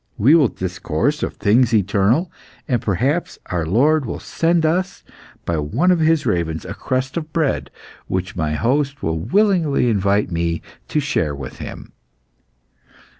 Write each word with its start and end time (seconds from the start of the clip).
We 0.17 0.33
will 0.33 0.47
discourse 0.47 1.21
of 1.21 1.35
things 1.35 1.75
eternal, 1.75 2.31
and 2.67 2.81
perhaps 2.81 3.37
our 3.51 3.67
Lord 3.67 4.03
will 4.03 4.17
send 4.19 4.65
us, 4.65 5.03
by 5.45 5.59
one 5.59 5.91
of 5.91 5.99
His 5.99 6.25
ravens, 6.25 6.65
a 6.65 6.73
crust 6.73 7.17
of 7.17 7.31
bread, 7.31 7.69
which 8.07 8.35
my 8.35 8.53
host 8.53 9.03
will 9.03 9.19
willingly 9.19 9.91
invite 9.91 10.31
me 10.31 10.63
to 10.87 10.99
share 10.99 11.35
with 11.35 11.59
him." 11.59 11.91